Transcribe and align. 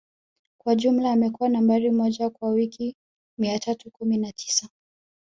Kwa 0.57 0.75
jumla 0.75 1.11
amekuwa 1.11 1.49
Nambari 1.49 1.91
moja 1.91 2.29
kwa 2.29 2.49
wiki 2.49 2.95
mia 3.37 3.59
tatu 3.59 3.91
kumi 3.91 4.17
na 4.17 4.31
tisa 4.31 4.69